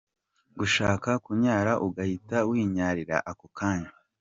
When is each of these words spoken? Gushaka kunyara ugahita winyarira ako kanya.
Gushaka 0.59 1.09
kunyara 1.23 1.71
ugahita 1.85 2.37
winyarira 2.49 3.17
ako 3.31 3.47
kanya. 3.57 3.91